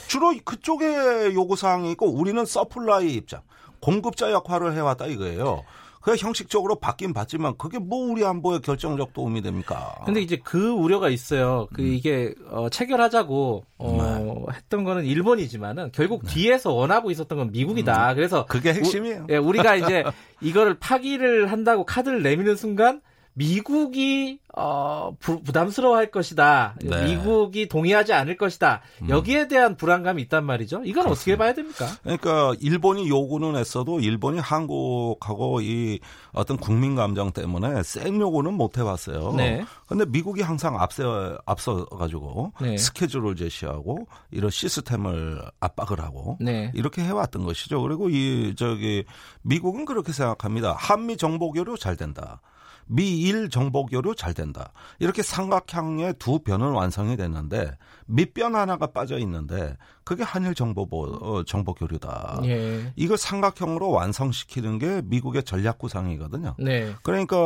주로 0.06 0.34
그쪽에 0.44 1.34
요구 1.34 1.56
사항이 1.56 1.90
있고 1.92 2.10
우리는 2.10 2.44
서플라이 2.44 3.12
입장, 3.14 3.42
공급자 3.80 4.30
역할을 4.32 4.74
해왔다 4.74 5.06
이거예요. 5.06 5.64
그 6.00 6.14
형식적으로 6.16 6.76
바뀐 6.76 7.12
봤지만 7.12 7.56
그게 7.58 7.78
뭐 7.78 8.10
우리 8.10 8.24
안보에 8.24 8.60
결정적 8.60 9.12
도움이 9.12 9.42
됩니까? 9.42 10.00
근데 10.04 10.20
이제 10.20 10.40
그 10.42 10.70
우려가 10.70 11.08
있어요. 11.08 11.68
그 11.72 11.82
음. 11.82 11.88
이게 11.88 12.34
어, 12.50 12.68
체결하자고 12.68 13.64
어, 13.78 14.44
네. 14.48 14.56
했던 14.56 14.84
거는 14.84 15.04
일본이지만은 15.04 15.90
결국 15.92 16.22
네. 16.24 16.34
뒤에서 16.34 16.72
원하고 16.72 17.10
있었던 17.10 17.36
건 17.36 17.52
미국이다. 17.52 18.10
음. 18.10 18.14
그래서 18.14 18.46
그게 18.46 18.72
핵심이에요. 18.72 19.26
우, 19.28 19.32
예, 19.32 19.36
우리가 19.36 19.76
이제 19.76 20.04
이거를 20.40 20.78
파기를 20.78 21.50
한다고 21.50 21.84
카드를 21.84 22.22
내미는 22.22 22.56
순간 22.56 23.00
미국이 23.38 24.40
어, 24.56 25.14
부, 25.20 25.40
담스러워할 25.44 26.10
것이다. 26.10 26.74
네. 26.82 27.04
미국이 27.04 27.68
동의하지 27.68 28.12
않을 28.12 28.36
것이다. 28.36 28.82
음. 29.02 29.10
여기에 29.10 29.46
대한 29.46 29.76
불안감이 29.76 30.20
있단 30.22 30.44
말이죠. 30.44 30.82
이건 30.84 31.04
그렇습니다. 31.04 31.12
어떻게 31.12 31.36
봐야 31.36 31.54
됩니까? 31.54 31.86
그러니까 32.02 32.54
일본이 32.60 33.08
요구는 33.08 33.54
했어도 33.54 34.00
일본이 34.00 34.40
한국하고 34.40 35.60
이 35.60 36.00
어떤 36.32 36.56
국민 36.56 36.96
감정 36.96 37.30
때문에 37.30 37.84
센 37.84 38.20
요구는 38.20 38.54
못 38.54 38.76
해봤어요. 38.76 39.34
네. 39.36 39.64
근데 39.86 40.04
미국이 40.04 40.42
항상 40.42 40.80
앞서 40.80 41.38
앞서 41.46 41.84
가지고 41.84 42.52
네. 42.60 42.76
스케줄을 42.76 43.36
제시하고 43.36 44.08
이런 44.32 44.50
시스템을 44.50 45.42
압박을 45.60 46.00
하고 46.00 46.38
네. 46.40 46.72
이렇게 46.74 47.02
해왔던 47.02 47.44
것이죠. 47.44 47.80
그리고 47.82 48.10
이 48.10 48.56
저기 48.56 49.04
미국은 49.42 49.84
그렇게 49.84 50.12
생각합니다. 50.12 50.74
한미 50.76 51.16
정보 51.16 51.52
교류 51.52 51.78
잘 51.78 51.96
된다. 51.96 52.40
미일 52.88 53.50
정보 53.50 53.86
교류 53.86 54.14
잘 54.14 54.34
된다. 54.34 54.72
이렇게 54.98 55.22
삼각형의 55.22 56.14
두 56.18 56.40
변은 56.40 56.70
완성이 56.72 57.16
됐는데 57.16 57.76
밑변 58.06 58.54
하나가 58.54 58.88
빠져 58.88 59.18
있는데 59.18 59.76
그게 60.08 60.22
한일 60.22 60.54
정보 60.54 60.88
어, 60.90 61.42
정보 61.44 61.74
교류다. 61.74 62.40
예. 62.44 62.94
이걸 62.96 63.18
삼각형으로 63.18 63.90
완성시키는 63.90 64.78
게 64.78 65.02
미국의 65.04 65.42
전략 65.42 65.76
구상이거든요. 65.76 66.54
네. 66.58 66.94
그러니까 67.02 67.36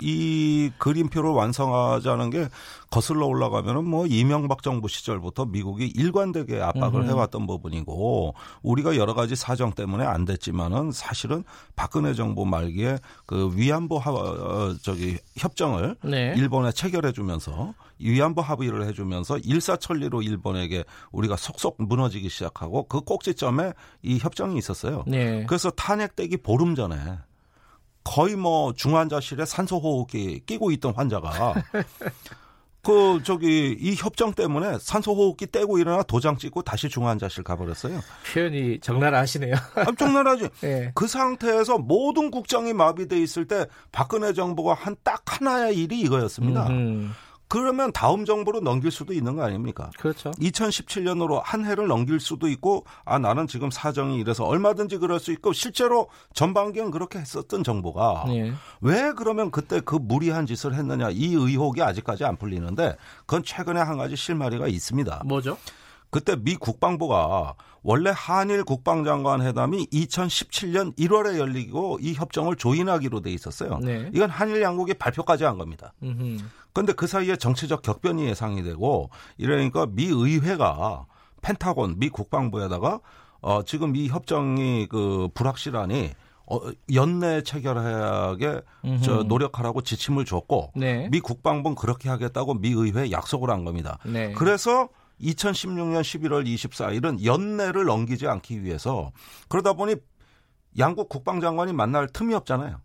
이 0.00 0.70
그림표를 0.78 1.30
완성하자는 1.30 2.30
게 2.30 2.48
거슬러 2.92 3.26
올라가면은 3.26 3.88
뭐 3.88 4.06
이명박 4.06 4.62
정부 4.62 4.86
시절부터 4.86 5.46
미국이 5.46 5.88
일관되게 5.96 6.60
압박을 6.60 7.00
음흠. 7.00 7.10
해왔던 7.10 7.48
부분이고 7.48 8.34
우리가 8.62 8.96
여러 8.96 9.12
가지 9.12 9.34
사정 9.34 9.72
때문에 9.72 10.04
안 10.04 10.24
됐지만은 10.24 10.92
사실은 10.92 11.42
박근혜 11.74 12.14
정부 12.14 12.46
말기에 12.46 13.00
그 13.26 13.50
위안부 13.56 13.96
하, 13.96 14.12
어, 14.12 14.76
저기 14.80 15.18
협정을 15.38 15.96
네. 16.04 16.34
일본에 16.36 16.70
체결해 16.70 17.10
주면서 17.10 17.74
위안부 17.98 18.40
합의를 18.40 18.86
해주면서 18.86 19.38
일사천리로 19.38 20.22
일본에게 20.22 20.84
우리가 21.12 21.36
속속 21.36 21.76
무너지기 21.78 22.28
시작하고 22.28 22.84
그 22.88 23.00
꼭지점에 23.00 23.72
이 24.02 24.18
협정이 24.18 24.58
있었어요. 24.58 25.04
네. 25.06 25.44
그래서 25.46 25.70
탄핵되기 25.70 26.38
보름 26.38 26.74
전에 26.74 26.96
거의 28.04 28.36
뭐 28.36 28.72
중환자실에 28.72 29.44
산소호흡기 29.46 30.40
끼고 30.46 30.70
있던 30.72 30.94
환자가 30.94 31.54
그 32.82 33.20
저기 33.24 33.76
이 33.80 33.96
협정 33.96 34.32
때문에 34.32 34.78
산소호흡기 34.80 35.48
떼고 35.50 35.78
일어나 35.78 36.04
도장 36.04 36.36
찍고 36.36 36.62
다시 36.62 36.88
중환자실 36.88 37.42
가버렸어요. 37.42 38.00
표현이 38.32 38.78
적나라하시네요. 38.78 39.54
아, 39.74 39.86
적나라하지. 39.98 40.48
네. 40.62 40.92
그 40.94 41.08
상태에서 41.08 41.78
모든 41.78 42.30
국정이 42.30 42.72
마비돼 42.72 43.18
있을 43.20 43.48
때 43.48 43.66
박근혜 43.90 44.32
정부가 44.32 44.74
한 44.74 44.94
딱 45.02 45.22
하나의 45.26 45.76
일이 45.76 46.00
이거였습니다. 46.00 46.68
음흠. 46.68 47.10
그러면 47.48 47.92
다음 47.92 48.24
정부로 48.24 48.60
넘길 48.60 48.90
수도 48.90 49.12
있는 49.12 49.36
거 49.36 49.42
아닙니까? 49.42 49.90
그렇죠. 49.98 50.32
2017년으로 50.32 51.40
한 51.42 51.64
해를 51.64 51.86
넘길 51.86 52.18
수도 52.18 52.48
있고 52.48 52.84
아 53.04 53.18
나는 53.18 53.46
지금 53.46 53.70
사정이 53.70 54.18
이래서 54.18 54.44
얼마든지 54.44 54.98
그럴 54.98 55.20
수 55.20 55.32
있고 55.32 55.52
실제로 55.52 56.08
전반기엔 56.34 56.90
그렇게 56.90 57.18
했었던 57.18 57.62
정부가 57.62 58.24
네. 58.26 58.52
왜 58.80 59.12
그러면 59.12 59.50
그때 59.50 59.80
그 59.80 59.94
무리한 59.94 60.46
짓을 60.46 60.74
했느냐 60.74 61.10
이 61.10 61.34
의혹이 61.34 61.82
아직까지 61.82 62.24
안 62.24 62.36
풀리는데 62.36 62.96
그건 63.20 63.42
최근에 63.44 63.80
한 63.80 63.96
가지 63.96 64.16
실마리가 64.16 64.66
있습니다. 64.66 65.22
뭐죠? 65.24 65.56
그때 66.10 66.36
미 66.36 66.56
국방부가 66.56 67.54
원래 67.86 68.10
한일 68.12 68.64
국방장관 68.64 69.42
회담이 69.42 69.86
2017년 69.86 70.96
1월에 70.96 71.38
열리고 71.38 71.98
이 72.00 72.14
협정을 72.14 72.56
조인하기로 72.56 73.20
돼 73.20 73.30
있었어요. 73.30 73.78
네. 73.78 74.10
이건 74.12 74.28
한일 74.28 74.60
양국이 74.60 74.94
발표까지 74.94 75.44
한 75.44 75.56
겁니다. 75.56 75.92
그런데 76.72 76.92
그 76.92 77.06
사이에 77.06 77.36
정치적 77.36 77.82
격변이 77.82 78.26
예상이 78.26 78.64
되고 78.64 79.10
이러니까 79.38 79.86
미 79.86 80.06
의회가 80.06 81.06
펜타곤 81.42 82.00
미 82.00 82.08
국방부에다가 82.08 82.98
어 83.40 83.62
지금 83.62 83.94
이 83.94 84.08
협정이 84.08 84.88
그 84.88 85.28
불확실하니 85.34 86.10
어, 86.46 86.60
연내 86.92 87.42
체결하게 87.42 88.62
저 89.04 89.22
노력하라고 89.22 89.82
지침을 89.82 90.24
줬고 90.24 90.72
네. 90.74 91.08
미 91.12 91.20
국방부는 91.20 91.76
그렇게 91.76 92.08
하겠다고 92.08 92.54
미 92.54 92.70
의회에 92.70 93.12
약속을 93.12 93.48
한 93.48 93.64
겁니다. 93.64 93.98
네. 94.04 94.32
그래서 94.32 94.88
2016년 95.20 96.00
11월 96.02 96.46
24일은 96.46 97.24
연내를 97.24 97.84
넘기지 97.84 98.26
않기 98.26 98.62
위해서 98.62 99.12
그러다 99.48 99.72
보니 99.72 99.96
양국 100.78 101.08
국방장관이 101.08 101.72
만날 101.72 102.06
틈이 102.08 102.34
없잖아요. 102.34 102.80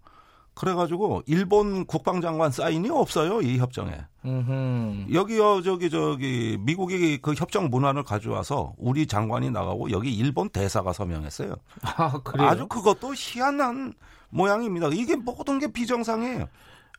그래가지고 0.53 1.23
일본 1.27 1.85
국방장관 1.85 2.51
사인이 2.51 2.89
없어요 2.89 3.41
이 3.41 3.57
협정에. 3.57 3.91
여기요 5.13 5.61
저기 5.61 5.89
저기 5.89 6.57
미국이 6.59 7.19
그 7.21 7.33
협정 7.33 7.69
문안을 7.69 8.03
가져와서 8.03 8.73
우리 8.77 9.07
장관이 9.07 9.50
나가고 9.50 9.91
여기 9.91 10.13
일본 10.13 10.50
대사가 10.50 10.93
서명했어요. 10.93 11.55
아? 11.83 12.21
아주 12.38 12.67
그것도 12.67 13.13
희한한 13.15 13.93
모양입니다. 14.29 14.89
이게 14.93 15.15
모든 15.15 15.59
게 15.59 15.71
비정상이에요. 15.71 16.47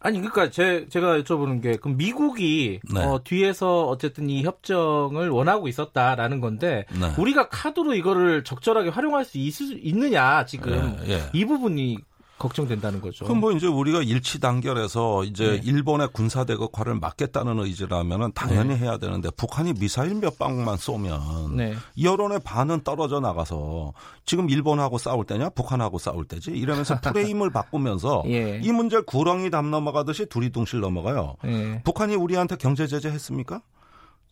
아니 0.03 0.19
그러니까 0.19 0.51
제 0.51 0.87
제가 0.89 1.19
여쭤보는 1.21 1.63
게 1.63 1.77
그럼 1.77 1.97
미국이 1.97 2.81
네. 2.93 3.01
어, 3.05 3.21
뒤에서 3.23 3.87
어쨌든 3.87 4.29
이 4.29 4.43
협정을 4.43 5.31
원하고 5.31 5.69
있었다라는 5.69 6.41
건데 6.41 6.85
네. 6.91 7.13
우리가 7.19 7.49
카드로 7.49 7.95
이거를 7.95 8.45
적절하게 8.45 8.91
활용할 8.91 9.25
수 9.25 9.39
있, 9.39 9.55
있느냐 9.61 10.45
지금 10.45 10.99
예, 11.07 11.13
예. 11.15 11.23
이 11.33 11.45
부분이 11.45 11.99
걱정된다는 12.43 13.01
거죠. 13.01 13.25
그럼 13.25 13.39
뭐 13.41 13.53
이제 13.53 13.69
우리가 13.69 14.03
일치 14.03 14.41
단결해서 14.41 15.23
이제 15.25 15.61
네. 15.61 15.61
일본의 15.65 16.09
군사 16.13 16.45
대극화를 16.45 16.97
막겠다는 16.97 17.61
의지라면은 17.61 18.33
당연히 18.35 18.71
네. 18.71 18.79
해야 18.79 18.99
되는데 18.99 19.31
북한이 19.31 19.75
미사일 19.75 20.15
몇 20.17 20.39
방만 20.39 20.77
쏘면 20.77 21.57
네. 21.57 21.75
여론의 22.03 22.41
반은 22.45 22.83
떨어져 22.83 23.21
나가서 23.21 23.93
지금 24.27 24.51
일본하고 24.51 24.99
싸울 24.99 25.25
때냐 25.25 25.51
북한하고 25.51 25.99
싸울 25.99 26.25
때지 26.25 26.51
이러면서 26.51 27.01
프레임을 27.01 27.51
바꾸면서 27.53 28.25
예. 28.27 28.61
이 28.63 28.73
문제 28.73 29.01
구렁이 29.01 29.51
담 29.51 29.71
넘어가듯이 29.71 30.27
둘이 30.27 30.51
둥실 30.51 30.81
넘어가요. 30.81 31.37
예. 31.45 31.81
북한이 31.85 32.17
우리한테 32.17 32.57
경제 32.57 32.87
제재 32.89 33.09
했습니까? 33.09 33.63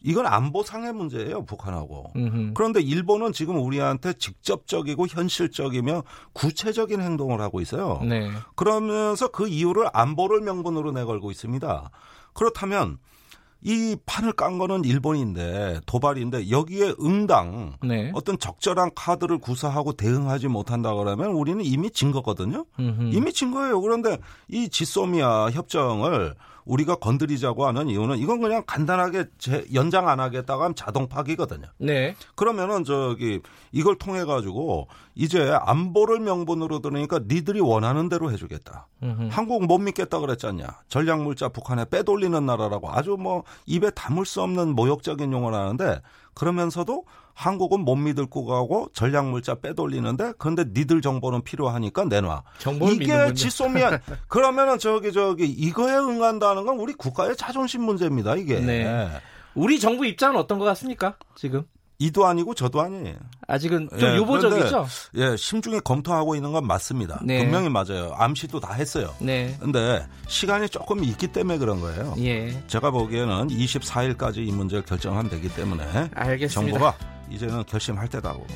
이건 0.03 0.27
안보상의 0.27 0.93
문제예요, 0.93 1.45
북한하고. 1.45 2.13
음흠. 2.17 2.53
그런데 2.55 2.81
일본은 2.81 3.33
지금 3.33 3.59
우리한테 3.61 4.15
직접적이고 4.15 5.07
현실적이며 5.07 6.05
구체적인 6.33 7.01
행동을 7.01 7.41
하고 7.41 7.61
있어요. 7.61 8.01
네. 8.03 8.31
그러면서 8.55 9.29
그 9.29 9.49
이유를 9.49 9.89
안보를 9.93 10.41
명분으로 10.41 10.93
내걸고 10.93 11.31
있습니다. 11.31 11.91
그렇다면 12.33 12.99
이 13.63 13.95
판을 14.07 14.33
깐 14.33 14.57
거는 14.57 14.85
일본인데 14.87 15.81
도발인데 15.85 16.51
여기에 16.51 16.95
응당 17.03 17.77
네. 17.83 18.11
어떤 18.15 18.39
적절한 18.39 18.93
카드를 18.95 19.37
구사하고 19.39 19.93
대응하지 19.93 20.49
못한다 20.49 20.95
그러면 20.95 21.33
우리는 21.33 21.63
이미 21.63 21.91
진 21.91 22.11
거거든요. 22.11 22.65
음흠. 22.79 23.11
이미 23.13 23.33
진 23.33 23.51
거예요. 23.51 23.81
그런데 23.83 24.17
이 24.49 24.71
지소미아 24.71 25.51
협정을 25.51 26.35
우리가 26.71 26.95
건드리자고 26.95 27.67
하는 27.67 27.89
이유는 27.89 28.19
이건 28.19 28.41
그냥 28.41 28.63
간단하게 28.65 29.25
제, 29.39 29.67
연장 29.75 30.09
안 30.09 30.21
하겠다고 30.21 30.63
하면 30.63 30.75
자동 30.77 31.09
파기거든요. 31.09 31.67
네. 31.79 32.15
그러면은 32.37 32.85
저기 32.85 33.41
이걸 33.73 33.99
통해 33.99 34.25
가지고 34.25 34.87
이제 35.17 35.51
안보를 35.63 36.21
명분으로 36.21 36.79
들으니까 36.79 37.21
니들이 37.27 37.61
원하는 37.61 38.09
대로 38.09 38.31
해주겠다. 38.31 38.87
음흠. 39.03 39.29
한국 39.33 39.67
못 39.67 39.79
믿겠다 39.79 40.21
그랬잖냐. 40.21 40.67
전략물자 40.89 41.49
북한에 41.49 41.85
빼돌리는 41.87 42.47
나라라고 42.47 42.91
아주 42.91 43.17
뭐 43.19 43.43
입에 43.67 43.91
담을 43.91 44.25
수 44.25 44.41
없는 44.41 44.77
모욕적인 44.77 45.33
용어를 45.33 45.59
하는데 45.59 46.01
그러면서도 46.35 47.05
한국은 47.41 47.81
못 47.81 47.97
믿을 47.97 48.27
거고 48.27 48.91
전략 48.93 49.31
물자 49.31 49.55
빼돌리는데 49.55 50.35
그런데 50.37 50.65
니들 50.75 51.01
정보는 51.01 51.43
필요하니까 51.43 52.05
내놔. 52.05 52.43
이게 52.93 53.33
지소미아 53.33 53.99
그러면은 54.29 54.79
저기 54.79 55.11
저기 55.11 55.47
이거에 55.47 55.95
응한다는 55.97 56.67
건 56.67 56.79
우리 56.79 56.93
국가의 56.93 57.37
자존심 57.37 57.83
문제입니다. 57.85 58.37
이게. 58.37 58.61
네. 58.61 59.09
우리 59.55 59.81
정부 59.81 60.05
입장은 60.05 60.39
어떤 60.39 60.59
것 60.59 60.67
같습니까? 60.67 61.17
지금? 61.35 61.65
이도 61.99 62.27
아니고 62.27 62.55
저도 62.55 62.83
아니에요. 62.83 63.17
아직은 63.47 63.89
좀 63.99 64.11
예, 64.11 64.17
유보적이죠? 64.17 64.87
예, 65.17 65.35
심중에 65.37 65.81
검토하고 65.81 66.35
있는 66.35 66.53
건 66.53 66.67
맞습니다. 66.67 67.21
네. 67.25 67.39
분명히 67.39 67.71
맞아요. 67.71 68.15
암시도 68.17 68.61
다 68.61 68.75
했어요. 68.75 69.15
네. 69.19 69.57
근데 69.61 70.07
시간이 70.29 70.69
조금 70.69 71.03
있기 71.05 71.29
때문에 71.29 71.57
그런 71.57 71.81
거예요. 71.81 72.15
예. 72.19 72.63
제가 72.67 72.91
보기에는 72.91 73.49
24일까지 73.49 74.47
이 74.47 74.53
문제를 74.53 74.85
결정하면 74.85 75.31
되기 75.31 75.49
때문에 75.49 76.11
알겠습니다. 76.15 76.49
정부가 76.49 77.20
이제는 77.31 77.65
결심할 77.65 78.09
때다고. 78.09 78.47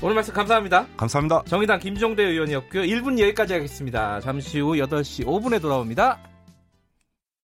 오늘 0.00 0.14
말씀 0.14 0.32
감사합니다. 0.32 0.86
감사합니다. 0.96 1.42
정의당 1.46 1.80
김종대 1.80 2.22
의원이었고요. 2.22 2.82
1분 2.82 3.18
여기까지 3.18 3.54
하겠습니다. 3.54 4.20
잠시 4.20 4.60
후 4.60 4.74
8시 4.74 5.24
5분에 5.26 5.60
돌아옵니다. 5.60 6.18